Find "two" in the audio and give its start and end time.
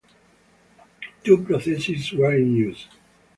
1.23-1.43